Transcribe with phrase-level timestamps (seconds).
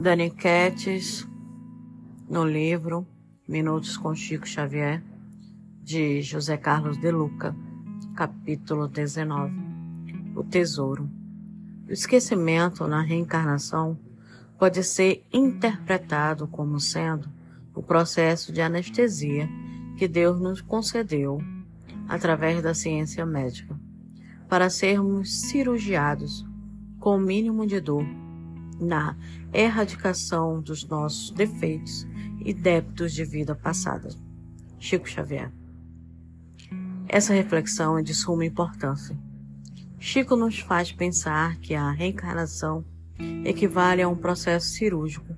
[0.00, 1.28] Dani Quetes,
[2.26, 3.06] no livro
[3.46, 5.04] Minutos com Chico Xavier,
[5.82, 7.54] de José Carlos de Luca,
[8.16, 9.52] capítulo 19.
[10.34, 11.06] O Tesouro.
[11.86, 13.98] O esquecimento na reencarnação
[14.58, 17.28] pode ser interpretado como sendo
[17.74, 19.46] o processo de anestesia
[19.98, 21.42] que Deus nos concedeu
[22.08, 23.78] através da ciência médica,
[24.48, 26.42] para sermos cirurgiados
[26.98, 28.29] com o mínimo de dor
[28.80, 29.16] na
[29.52, 32.06] erradicação dos nossos defeitos
[32.44, 34.08] e débitos de vida passada.
[34.78, 35.52] Chico Xavier.
[37.08, 39.18] Essa reflexão é de suma importância.
[39.98, 42.84] Chico nos faz pensar que a reencarnação
[43.44, 45.36] equivale a um processo cirúrgico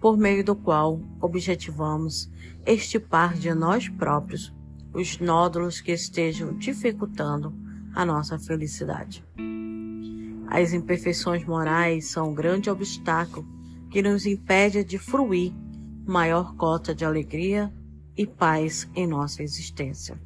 [0.00, 2.30] por meio do qual objetivamos
[2.66, 4.54] estipar de nós próprios
[4.92, 7.54] os nódulos que estejam dificultando
[7.94, 9.24] a nossa felicidade.
[10.46, 13.46] As imperfeições morais são um grande obstáculo
[13.90, 15.52] que nos impede de fruir
[16.06, 17.72] maior cota de alegria
[18.16, 20.20] e paz em nossa existência.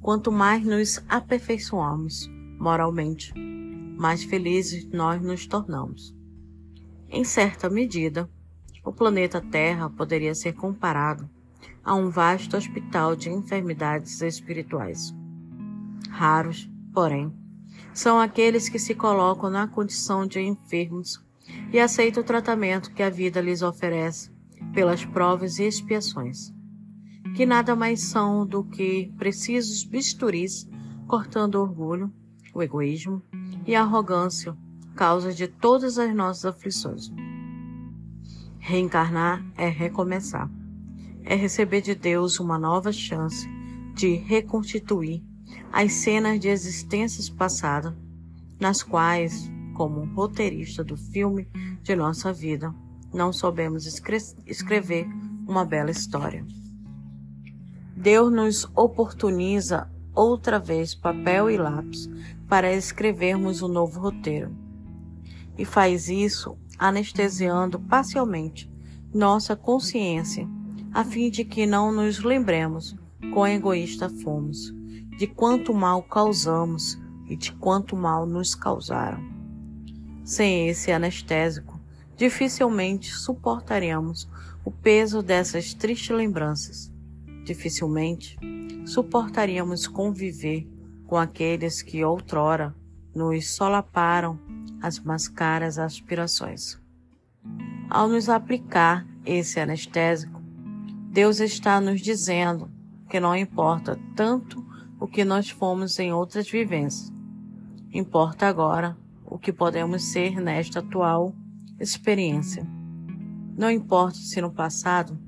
[0.00, 2.28] Quanto mais nos aperfeiçoamos
[2.58, 3.32] moralmente,
[3.96, 6.14] mais felizes nós nos tornamos.
[7.08, 8.28] Em certa medida,
[8.84, 11.28] o planeta Terra poderia ser comparado
[11.84, 15.14] a um vasto hospital de enfermidades espirituais.
[16.10, 17.32] Raros, porém,
[17.94, 21.20] são aqueles que se colocam na condição de enfermos
[21.72, 24.30] e aceitam o tratamento que a vida lhes oferece
[24.72, 26.52] pelas provas e expiações,
[27.36, 30.68] que nada mais são do que precisos bisturis
[31.06, 32.12] cortando o orgulho,
[32.54, 33.22] o egoísmo
[33.66, 34.56] e a arrogância,
[34.94, 37.12] causa de todas as nossas aflições.
[38.58, 40.50] Reencarnar é recomeçar
[41.24, 43.48] é receber de Deus uma nova chance
[43.94, 45.22] de reconstituir
[45.72, 47.94] as cenas de existências passadas,
[48.60, 51.48] nas quais, como roteirista do filme
[51.82, 52.74] de nossa vida,
[53.12, 55.06] não soubemos escre escrever
[55.46, 56.44] uma bela história.
[57.96, 62.08] Deus nos oportuniza outra vez papel e lápis
[62.48, 64.54] para escrevermos um novo roteiro.
[65.56, 68.70] E faz isso anestesiando parcialmente
[69.12, 70.48] nossa consciência
[70.92, 72.96] a fim de que não nos lembremos
[73.30, 74.72] quão egoísta fomos,
[75.18, 79.22] de quanto mal causamos e de quanto mal nos causaram.
[80.24, 81.80] Sem esse anestésico,
[82.16, 84.28] dificilmente suportaríamos
[84.64, 86.92] o peso dessas tristes lembranças.
[87.44, 88.38] Dificilmente
[88.84, 90.68] suportaríamos conviver
[91.06, 92.74] com aqueles que outrora
[93.14, 94.38] nos solaparam
[94.80, 96.80] as mais caras aspirações.
[97.90, 100.40] Ao nos aplicar esse anestésico,
[101.10, 102.70] Deus está nos dizendo
[103.12, 104.64] que não importa tanto
[104.98, 107.12] o que nós fomos em outras vivências.
[107.92, 108.96] Importa agora
[109.26, 111.34] o que podemos ser nesta atual
[111.78, 112.66] experiência.
[113.54, 115.20] Não importa se no passado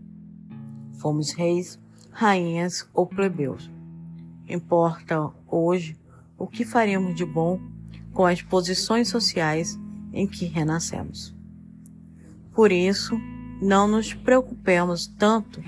[0.94, 1.78] fomos reis,
[2.10, 3.70] rainhas ou plebeus.
[4.48, 5.94] Importa hoje
[6.38, 7.60] o que faremos de bom
[8.14, 9.78] com as posições sociais
[10.10, 11.36] em que renascemos.
[12.54, 13.14] Por isso,
[13.60, 15.60] não nos preocupemos tanto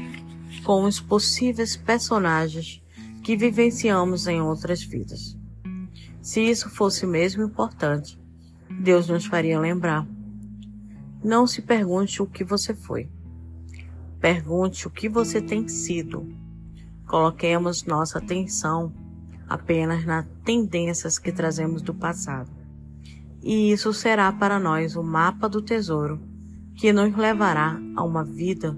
[0.67, 2.83] com os possíveis personagens
[3.23, 5.39] que vivenciamos em outras vidas.
[6.21, 8.21] Se isso fosse mesmo importante,
[8.81, 10.05] Deus nos faria lembrar.
[11.23, 13.09] Não se pergunte o que você foi.
[14.19, 16.29] Pergunte o que você tem sido.
[17.07, 18.93] Coloquemos nossa atenção
[19.49, 22.51] apenas nas tendências que trazemos do passado.
[23.41, 26.21] E isso será para nós o mapa do tesouro
[26.75, 28.77] que nos levará a uma vida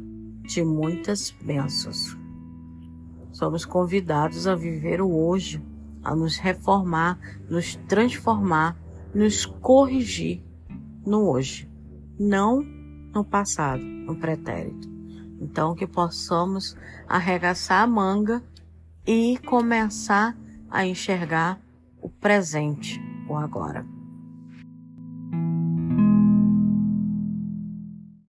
[0.48, 2.16] de muitas bênçãos.
[3.32, 5.62] Somos convidados a viver o hoje,
[6.02, 8.76] a nos reformar, nos transformar,
[9.14, 10.42] nos corrigir
[11.06, 11.70] no hoje,
[12.18, 12.62] não
[13.14, 14.88] no passado, no pretérito.
[15.40, 16.76] Então que possamos
[17.06, 18.42] arregaçar a manga
[19.06, 20.36] e começar
[20.70, 21.60] a enxergar
[22.00, 23.97] o presente, o agora.